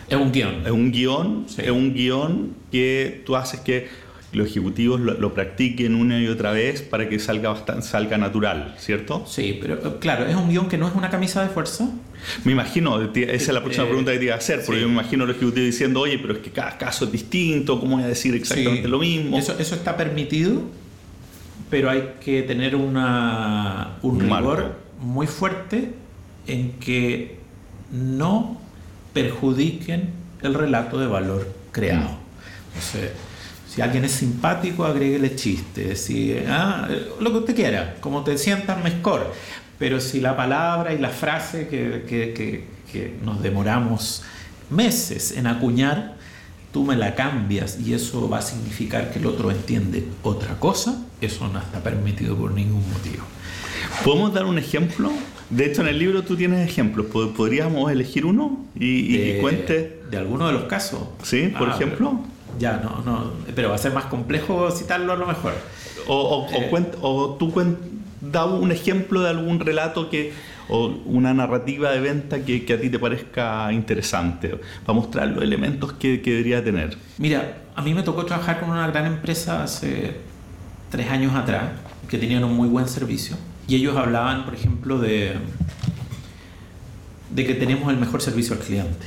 [0.09, 0.63] Es un guion.
[0.65, 1.63] es un guion, Sí.
[1.65, 3.89] es un guion que tú haces que
[4.33, 8.75] los ejecutivos lo, lo practiquen una y otra vez para que salga bastante, salga natural,
[8.79, 9.25] ¿cierto?
[9.27, 11.89] Sí, pero eh, claro, es un guion que no es una camisa de fuerza.
[12.45, 14.83] Me imagino, esa es la próxima Eh, pregunta que te iba a hacer, porque sí.
[14.83, 17.81] yo me imagino a los ejecutivos diciendo, oye, pero es que cada caso es distinto,
[17.81, 18.89] ¿cómo voy a decir exactamente Sí.
[18.89, 19.39] lo mismo?
[19.39, 20.61] Eso, eso está permitido,
[21.71, 24.71] pero hay que tener una, un Un rigor marco.
[25.01, 25.93] muy fuerte
[26.47, 27.39] en que
[27.93, 28.61] no
[29.13, 30.11] perjudiquen
[30.43, 32.11] el relato de valor creado.
[32.75, 33.11] Entonces,
[33.69, 36.01] si alguien es simpático, agréguele chistes.
[36.03, 36.89] Si, ah,
[37.21, 39.33] lo que usted quiera, como te sientas mejor.
[39.79, 44.23] Pero si la palabra y la frase que, que- que- que nos demoramos
[44.71, 46.17] meses en acuñar,
[46.73, 50.99] tú me la cambias y eso va a significar que el otro entiende otra cosa,
[51.21, 53.25] eso no está permitido por ningún motivo.
[54.05, 55.11] ¿Podemos dar un ejemplo?
[55.51, 57.07] De hecho, en el libro tú tienes ejemplos.
[57.07, 60.03] ¿Pod- ¿Podríamos elegir uno y, y De- cuente?
[60.11, 61.01] De alguno de los casos.
[61.23, 62.11] Sí, por Ah, ejemplo.
[62.23, 65.53] pero- Ya, no, no, pero va a ser más complejo citarlo a lo mejor.
[66.07, 66.69] O, o- o Eh.
[66.71, 67.77] cuent- o tú cuen-
[68.21, 70.33] da un ejemplo de algún relato que
[70.71, 75.43] o una narrativa de venta que, que a ti te parezca interesante, para mostrar los
[75.43, 76.99] elementos que, que debería tener.
[77.17, 80.17] Mira, a mí me tocó trabajar con una gran empresa hace
[80.91, 81.71] tres años atrás,
[82.09, 83.37] que tenían un muy buen servicio.
[83.69, 85.35] Y ellos hablaban, por ejemplo, de,
[87.31, 89.07] de que tenemos el mejor servicio al cliente.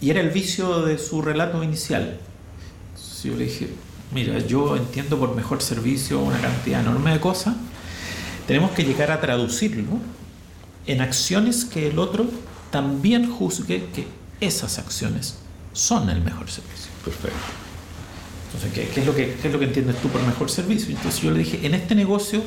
[0.00, 2.18] Y era el vicio de su relato inicial.
[2.88, 3.68] Entonces yo le dije,
[4.12, 7.54] mira, yo entiendo por mejor servicio una cantidad enorme de cosas.
[8.48, 9.98] Tenemos que llegar a traducirlo
[10.86, 12.28] en acciones que el otro
[12.72, 14.08] también juzgue que
[14.40, 15.38] esas acciones
[15.72, 16.90] son el mejor servicio.
[17.04, 17.38] Perfecto.
[18.46, 20.94] Entonces, ¿qué, qué es lo que, qué es lo que entiendes tú por mejor servicio?
[20.94, 22.42] Entonces yo le dije, en este negocio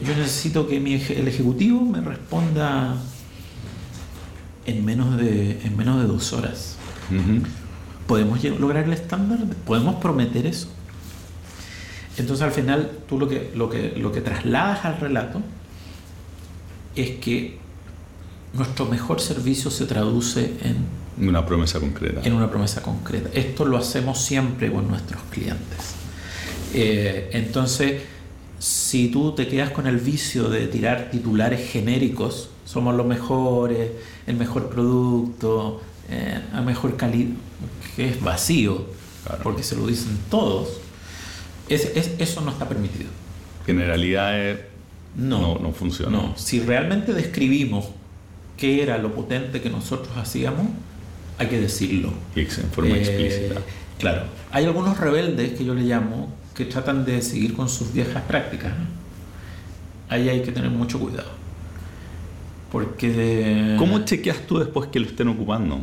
[0.00, 2.96] yo necesito que mi, el ejecutivo me responda
[4.66, 6.76] en menos de, en menos de dos horas.
[8.06, 9.38] ¿Podemos lograr el estándar?
[9.66, 10.68] ¿Podemos prometer eso?
[12.16, 15.40] Entonces al final tú lo que, lo que, lo que trasladas al relato
[16.94, 17.58] es que
[18.52, 22.20] nuestro mejor servicio se traduce en Una promesa concreta.
[22.22, 23.30] en una promesa concreta.
[23.34, 25.94] Esto lo hacemos siempre con nuestros clientes.
[26.72, 28.02] Eh, entonces,
[28.94, 33.90] si tú te quedas con el vicio de tirar titulares genéricos, somos los mejores,
[34.24, 37.30] el mejor producto, eh, a mejor calidad,
[37.96, 38.86] que es vacío,
[39.26, 39.42] Claro.
[39.42, 40.68] porque se lo dicen todos,
[41.68, 43.10] es- es- eso no está permitido.
[43.66, 44.60] Generalidades
[45.16, 46.10] No, no, no funciona.
[46.16, 47.86] No, si realmente describimos
[48.56, 50.66] qué era lo potente que nosotros hacíamos,
[51.38, 52.12] hay que decirlo.
[52.36, 53.60] En forma Eh, explícita.
[53.98, 54.22] Claro.
[54.52, 58.72] Hay algunos rebeldes que yo le llamo que tratan de seguir con sus viejas prácticas.
[60.08, 61.30] Ahí hay que tener mucho cuidado.
[62.70, 63.76] Porque.
[63.78, 65.80] ¿Cómo chequeas tú después que lo estén ocupando?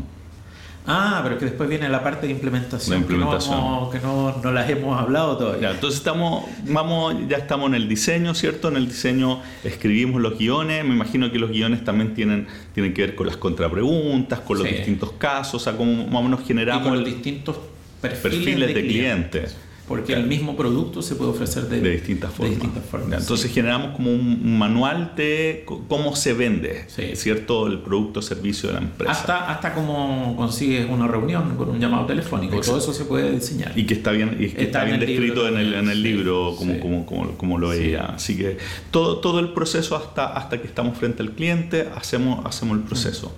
[0.88, 3.56] Ah, pero que después viene la parte de implementación, La implementación.
[3.56, 5.70] que, no, que no, no las hemos hablado todavía.
[5.70, 8.70] Ya, entonces estamos, vamos, ya estamos en el diseño, ¿cierto?
[8.70, 10.84] En el diseño escribimos los guiones.
[10.84, 14.68] Me imagino que los guiones también tienen, tienen que ver con las contrapreguntas, con los
[14.68, 14.74] Sí.
[14.74, 17.58] distintos casos, o sea, cómo más o menos y generamos con el- distintos
[18.02, 19.58] perfiles, perfiles de clientes.
[19.92, 22.50] Porque el mismo producto se puede ofrecer de, de distintas formas.
[22.50, 23.54] de distintas formas, entonces sí.
[23.54, 27.16] generamos como un manual de cómo se vende, Sí.
[27.16, 27.68] ¿cierto?
[27.68, 29.12] El producto o servicio de la empresa.
[29.12, 32.60] Hasta, hasta cómo consigues una reunión con un llamado telefónico.
[32.62, 33.78] Todo eso se puede diseñar.
[33.78, 35.90] Y que está bien, y que está Está en bien el descrito en el, en
[35.90, 38.06] el sí, libro como, como, como, como lo veía.
[38.06, 38.58] Así que
[38.92, 43.36] todo, todo el proceso hasta, hasta que estamos frente al cliente, hacemos, hacemos el proceso.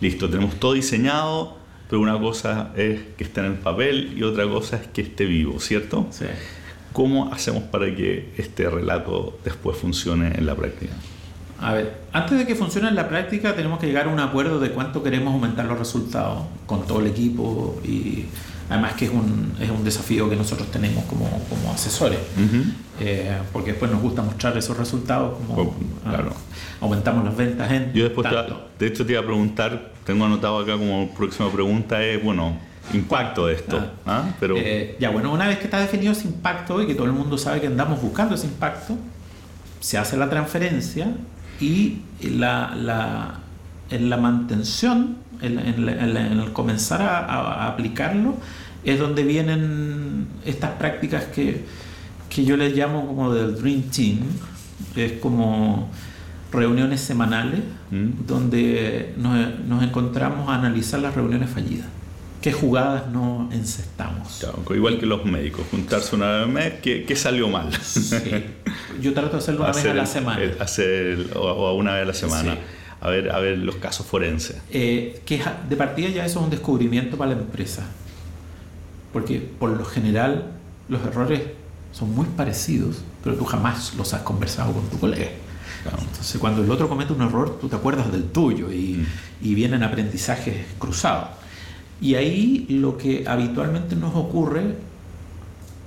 [0.00, 1.56] Listo, tenemos todo diseñado,
[1.94, 5.26] pero una cosa es que esté en el papel y otra cosa es que esté
[5.26, 6.08] vivo, ¿cierto?
[6.10, 6.24] Sí.
[6.92, 10.92] ¿Cómo hacemos para que este relato después funcione en la práctica?
[11.60, 14.58] A ver, antes de que funcione en la práctica tenemos que llegar a un acuerdo
[14.58, 18.24] de cuánto queremos aumentar los resultados con todo el equipo y
[18.68, 22.18] además que es un, es un desafío que nosotros tenemos como, como asesores.
[22.36, 22.64] Ujú.
[22.98, 26.30] Eh, porque después nos gusta mostrar esos resultados como Oh, claro.
[26.32, 26.38] ah,
[26.80, 28.66] aumentamos las ventas en Yo después, te, tanto.
[28.80, 32.56] de hecho, te iba a preguntar, tengo anotado acá como próxima pregunta es, bueno,
[32.92, 33.78] impacto de esto.
[34.06, 34.24] ¿ah?
[34.40, 37.12] Pero Eh, ya, bueno, una vez que está definido ese impacto y que todo el
[37.12, 38.96] mundo sabe que andamos buscando ese impacto,
[39.80, 41.08] se hace la transferencia
[41.60, 43.40] y la, la-
[43.90, 48.34] en la mantención, en, en la- en la- en el comenzar a, a- a aplicarlo,
[48.84, 51.64] es donde vienen estas prácticas que,
[52.28, 54.18] que yo les llamo como del Dream Team,
[54.96, 55.88] es como
[56.54, 58.26] reuniones semanales Mm.
[58.26, 59.36] donde nos,
[59.66, 61.86] nos encontramos a analizar las reuniones fallidas.
[62.40, 64.38] ¿Qué jugadas no encestamos?
[64.40, 67.70] claro, igual que los médicos, juntarse una vez al mes, ¿qué, qué salió mal?
[67.82, 68.10] Sí.
[69.00, 70.40] Yo trato de hacerlo una vez a la semana.
[70.60, 72.52] hacer o, o una vez a la semana.
[72.54, 72.58] Sí.
[73.00, 74.56] A, ver, a ver los casos forenses.
[74.70, 77.82] Eh, que de partida ya eso es un descubrimiento para la empresa.
[79.12, 80.46] Porque por lo general
[80.88, 81.40] los errores
[81.92, 85.28] son muy parecidos, pero tú jamás los has conversado con tu colega.
[85.84, 85.98] Claro.
[86.00, 89.06] Entonces cuando el otro comete un error, tú te acuerdas del tuyo y, Mm.
[89.46, 91.28] y vienen aprendizajes cruzados.
[92.00, 94.74] Y ahí lo que habitualmente nos ocurre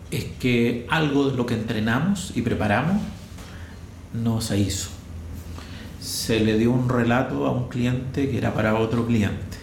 [0.10, 3.01] es que algo de lo que entrenamos y preparamos
[4.13, 4.89] no se hizo.
[5.99, 9.57] Se le dio un relato a un cliente que era para otro cliente.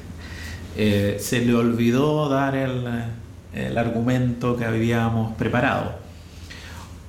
[0.76, 2.84] Eh, se le olvidó dar el,
[3.54, 5.92] el argumento que habíamos preparado.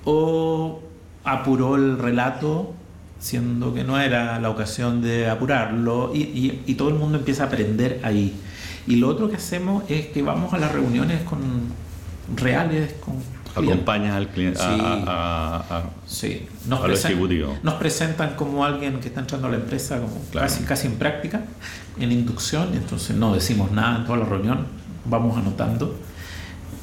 [0.05, 0.79] O
[1.23, 2.73] apuró el relato
[3.19, 7.43] siendo que no era la ocasión de apurarlo y, y- y todo el mundo empieza
[7.43, 8.33] a aprender ahí.
[8.87, 11.39] Y lo otro que hacemos es que vamos a las reuniones con
[12.35, 13.15] reales, con.
[13.55, 14.65] Acompañas al cliente, Sí.
[14.67, 17.57] a- a- a- Sí, nos, A lo presen- ejecutivo.
[17.63, 20.47] nos presentan como alguien que está entrando a la empresa como Claro.
[20.47, 21.45] casi, casi en práctica,
[21.97, 24.65] en inducción, y entonces no decimos nada en toda la reunión,
[25.05, 25.97] vamos anotando.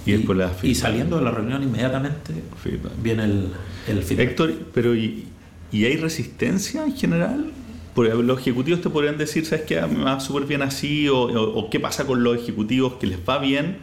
[0.07, 0.15] Y
[0.63, 2.93] y saliendo de la reunión inmediatamente feedback.
[3.01, 3.53] viene el,
[3.87, 4.29] el feedback.
[4.31, 5.29] Héctor, pero ¿y,
[5.73, 7.51] y hay resistencia en general?
[7.95, 9.81] Porque los ejecutivos te podrían decir, ¿sabes qué?
[9.83, 13.19] Me va súper bien así, o, o- o qué pasa con los ejecutivos que les
[13.29, 13.79] va bien.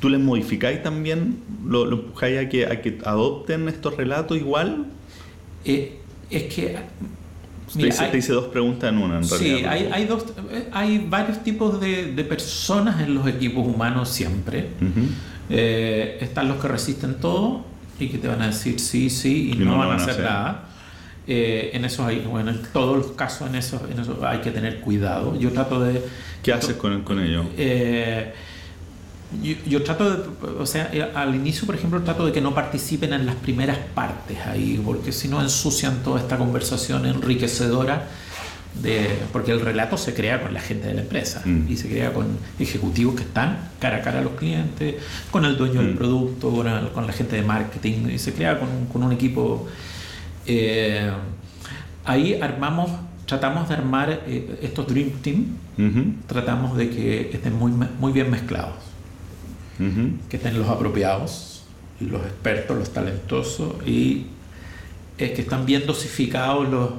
[0.00, 1.38] ¿Tú les modificáis también?
[1.66, 4.86] ¿Lo, lo empujáis a que, a que adopten estos relatos igual?
[5.64, 5.98] Eh,
[6.30, 6.76] Es que...
[7.74, 9.58] Mira, te, hice, dos preguntas en una, en realidad.
[9.58, 10.26] Sí, hay, hay, dos,
[10.72, 14.68] hay varios tipos de, de, personas en los equipos humanos siempre.
[15.50, 17.64] Eh, están los que resisten todo
[17.98, 20.68] y que te van a decir sí, sí y, no, van, a hacer, nada.
[21.26, 24.80] Eh, en eso hay, bueno, en todos los casos en eso, en hay que tener
[24.80, 25.38] cuidado.
[25.38, 26.02] Yo trato de...
[26.42, 27.44] ¿Qué haces con, con ello?
[27.56, 28.32] Eh,
[29.66, 30.22] yo, trato de,
[30.60, 33.78] o sea, eh, al inicio, por ejemplo, trato de que no participen en las primeras
[33.94, 38.06] partes ahí, porque si no ensucian toda esta conversación enriquecedora,
[38.82, 41.70] de, porque el relato se crea con la gente de la empresa mm.
[41.70, 42.26] y se crea con
[42.58, 44.96] ejecutivos que están cara a cara a los clientes,
[45.30, 45.96] con el dueño del mm.
[45.96, 46.50] producto,
[46.92, 49.66] con, la gente de marketing, y se crea con, con un equipo.
[50.46, 51.10] Eh,
[52.04, 52.90] ahí armamos
[53.26, 55.46] tratamos de armar eh, estos Dream Team,
[56.26, 58.94] tratamos de que estén muy, muy bien mezclados
[60.28, 61.64] que estén los apropiados,
[62.00, 64.26] los expertos, los talentosos y
[65.18, 66.90] es que están bien dosificados los,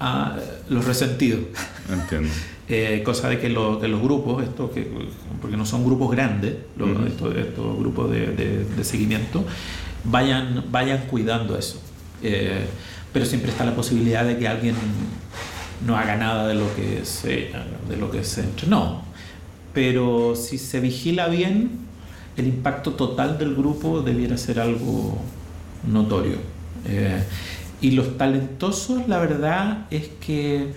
[0.00, 0.36] ah,
[0.68, 1.40] los resentidos.
[1.90, 2.30] Entiendo.
[2.66, 4.90] Eh, cosa de que, los grupos, esto que,
[5.42, 6.54] porque no son grupos grandes,
[7.06, 9.44] estos, grupos de, de, seguimiento,
[10.02, 11.82] vayan, vayan cuidando eso.
[12.24, 12.66] Eh,
[13.12, 14.74] pero siempre está la posibilidad de que alguien
[15.86, 17.50] no haga nada de lo que se,
[17.88, 19.02] de lo que se entrenó.
[19.72, 21.78] Pero si se vigila bien,
[22.36, 25.18] el impacto total del grupo debiera ser algo
[25.86, 26.38] notorio.
[26.86, 27.22] Eh,
[27.80, 30.72] y los talentosos, la verdad es que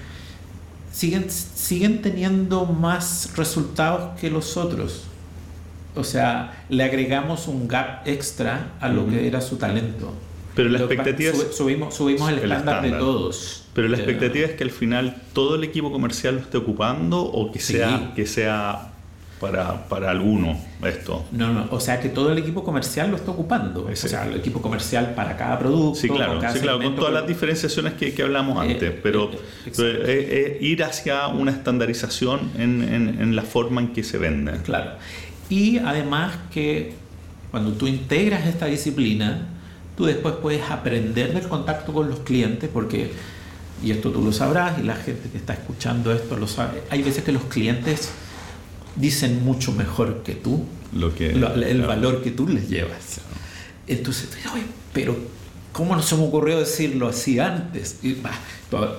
[0.92, 5.04] siguen, siguen teniendo más resultados que los otros.
[5.96, 10.14] O sea, le agregamos un gap extra a lo que era su talento.
[10.58, 13.64] Pero la expectativa es, subimos, subimos el, estándar, de todos.
[13.74, 17.22] Pero la eh, expectativa es que al final todo el equipo comercial lo esté ocupando
[17.22, 18.92] o que sea, que sea
[19.40, 21.26] para, para alguno esto.
[21.32, 23.86] No, no, o sea que todo el equipo comercial lo está ocupando.
[23.86, 26.00] O sea, el equipo comercial para cada producto.
[26.00, 29.30] Sí, claro, sí, claro con todas las diferenciaciones que, que hablamos eh, antes, pero,
[29.78, 34.54] eh, ir hacia una estandarización en, en, en, la forma en que se vende.
[34.64, 34.94] Claro.
[35.52, 36.94] Y además que
[37.52, 39.50] cuando tú integras esta disciplina,
[39.98, 43.12] tú después puedes aprender del contacto con los clientes porque,
[43.84, 47.02] y esto tú lo sabrás y la gente que está escuchando esto lo sabe, hay
[47.02, 48.10] veces que los clientes
[48.96, 53.22] dicen mucho mejor que tú lo que, el valor que tú les llevas.
[53.88, 54.30] Entonces,
[54.94, 55.18] pero
[55.78, 58.00] ¿cómo nos hemos ocurrido decirlo así antes?
[58.04, 58.18] Y,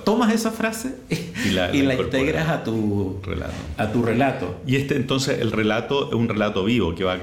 [0.05, 0.95] tomas esa frase
[1.45, 3.53] y la, integras a tu, relato.
[3.77, 4.61] a tu relato.
[4.65, 7.17] Y este entonces, el relato es un relato vivo que va,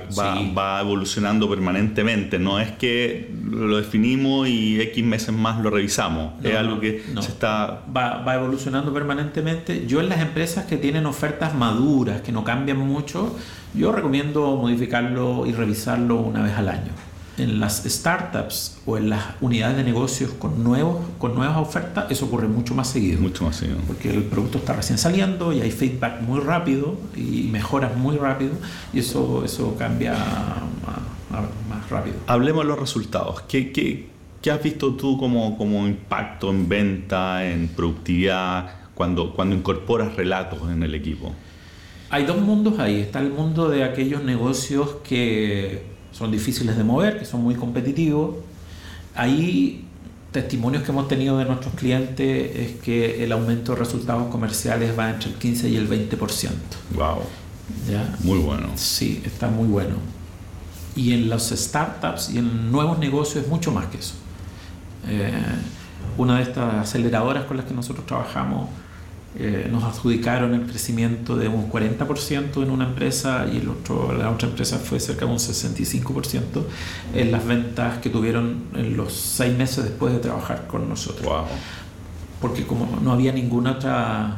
[0.57, 2.38] va, evolucionando permanentemente.
[2.38, 6.35] No es que lo definimos y X meses más lo revisamos.
[6.45, 7.83] es algo que se está...
[7.97, 9.87] Va, va evolucionando permanentemente.
[9.87, 13.35] Yo en las empresas que tienen ofertas maduras, que no cambian mucho,
[13.75, 17.06] yo recomiendo modificarlo y revisarlo una vez al año
[17.38, 22.27] en las startups o en las unidades de negocios con, nuevos, con nuevas ofertas, eso
[22.27, 23.20] ocurre mucho más seguido.
[23.20, 23.79] Mucho más seguido.
[23.87, 28.53] Porque el producto está recién saliendo y hay feedback muy rápido y mejoras muy rápido
[28.92, 30.14] y eso, eso cambia
[31.68, 32.16] más, rápido.
[32.27, 33.42] Hablemos de los resultados.
[33.42, 34.09] ¿Qué, qué,
[34.42, 40.61] qué has visto tú como, como impacto en venta, en productividad, cuando, cuando incorporas relatos
[40.70, 41.33] en el equipo?
[42.11, 43.01] Hay dos mundos ahí.
[43.01, 48.37] Está el mundo de aquellos negocios que son difíciles de mover, que son muy competitivos.
[49.14, 49.85] Ahí
[50.33, 55.11] testimonios que hemos tenido de nuestros clientes es que el aumento de resultados comerciales va
[55.11, 56.50] entre el 15 y el 20%.
[56.94, 57.18] Wow.
[57.90, 58.16] ¿Ya?
[58.20, 58.68] Muy bueno.
[58.76, 59.96] Sí, está muy bueno.
[60.94, 64.14] Y en los startups y en nuevos negocios es mucho más que eso.
[65.09, 65.33] Eh,
[66.16, 68.70] una de estas aceleradoras con las que nosotros trabajamos
[69.38, 74.31] eh, nos adjudicaron el crecimiento de un 40% en una empresa y el otro, la
[74.31, 76.42] otra empresa fue cerca de un 65%
[77.14, 81.29] en las ventas que tuvieron en los seis meses después de trabajar con nosotros.
[82.40, 84.37] Porque como no había ninguna otra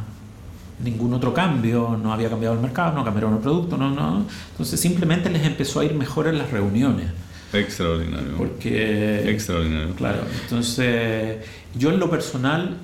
[0.82, 4.26] ningún otro cambio, no había cambiado el mercado, no cambiaron el producto, no, no.
[4.50, 7.06] Entonces simplemente les empezó a ir mejor en las reuniones.
[7.52, 8.36] Extraordinario.
[8.36, 9.30] Porque.
[9.30, 9.94] Extraordinario.
[9.94, 10.22] Claro.
[10.42, 11.38] Entonces,
[11.76, 12.76] yo en lo personal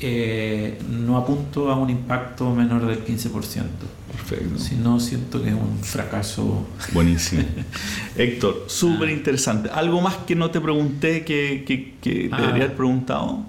[0.00, 3.64] eh, no apunto a un impacto menor del 15%.
[4.12, 4.58] Perfecto.
[4.58, 6.66] Si no, siento que es un fracaso.
[6.92, 7.42] Buenísimo.
[8.16, 9.70] Héctor, súper interesante.
[9.70, 11.64] ¿Algo más que no te pregunté que,
[12.00, 12.36] que, ah.
[12.40, 13.44] debería haber preguntado?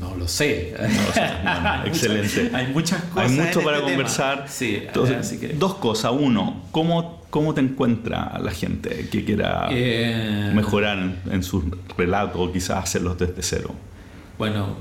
[0.00, 0.74] No lo sé.
[1.86, 2.50] excelente.
[2.52, 3.30] hay muchas cosas.
[3.30, 4.46] Hay mucho para este conversar.
[4.48, 4.82] Sí,
[5.58, 6.12] Dos cosas.
[6.18, 11.64] Uno, ¿cómo, cómo te encuentra la gente que quiera eh, mejorar en, en sus
[11.96, 13.74] relatos o quizás hacerlos desde cero?
[14.38, 14.76] Bueno,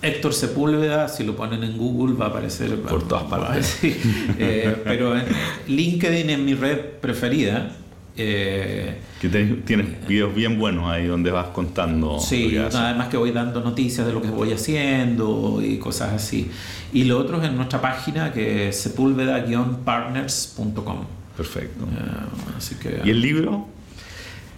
[0.00, 3.80] Héctor Sepúlveda, si lo ponen en Google va a aparecer por todas partes.
[4.38, 5.24] Eh, pero en
[5.66, 7.72] LinkedIn es mi red preferida
[8.16, 12.18] Eh, que tienes videos bien buenos ahí donde vas contando.
[12.18, 16.50] Sí, además que voy dando noticias de lo que voy haciendo y cosas así.
[16.92, 20.98] Y lo otro es en nuestra página que es sepúlveda-partners.com.
[21.36, 21.84] Perfecto.
[21.84, 23.66] Eh, ¿Y el libro?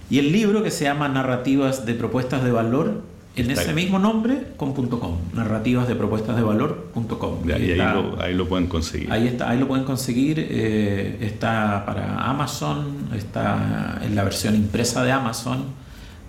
[0.09, 3.03] Y el libro que se llama Narrativas de Propuestas de Valor
[3.37, 7.49] en ese mismo nombre con .com, narrativas de propuestas de valor.com.
[7.49, 9.13] Y ahí, lo, ahí, lo, pueden conseguir.
[9.13, 15.05] Ahí, está, ahí lo pueden conseguir, eh, está para Amazon, está en la versión impresa
[15.05, 15.65] de Amazon,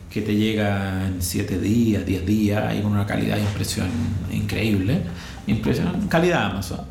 [0.09, 3.87] que te llega en 7 días, 10 días, y con una calidad de impresión
[4.31, 5.01] increíble.
[5.47, 6.81] Impresión, calidad Amazon.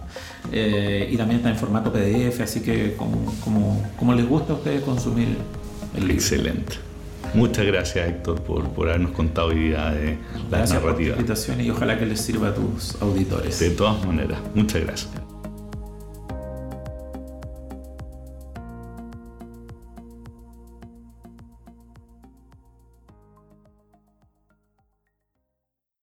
[0.51, 4.57] Eh, y también está en formato PDF, así que como, como, como les gusta a
[4.57, 5.37] ustedes consumir
[5.95, 6.15] el libro.
[6.15, 6.90] Excelente.
[7.35, 10.19] Muchas gracias, Héctor, por, por habernos contado hoy día de
[10.51, 10.81] la narrativa.
[10.81, 13.59] Por la invitación y ojalá que les sirva a tus auditores.
[13.59, 15.30] De todas maneras, muchas gracias.